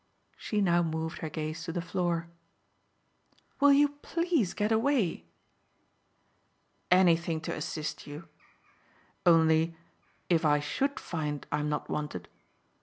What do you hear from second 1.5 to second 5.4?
to the floor. "Will you PLEASE get away?"